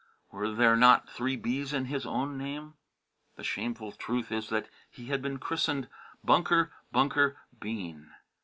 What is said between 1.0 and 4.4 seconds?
three B's in his own name? The shameful truth